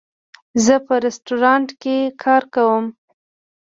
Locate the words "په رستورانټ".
0.85-1.67